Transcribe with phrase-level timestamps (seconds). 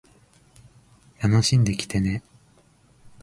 [1.21, 2.23] 楽しんできてね